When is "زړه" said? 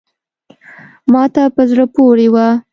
1.69-1.85